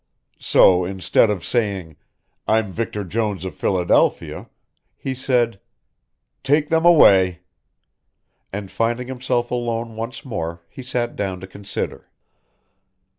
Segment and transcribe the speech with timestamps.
[0.39, 1.95] So instead of saying:
[2.47, 4.49] "I'm Victor Jones of Philadelphia,"
[4.97, 5.59] he said:
[6.41, 7.41] "Take them away,"
[8.51, 12.09] and finding himself alone once more he sat down to consider.